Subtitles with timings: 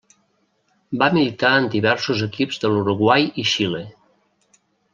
[1.03, 3.83] Va militar en diversos equips de l'Uruguai i Xile.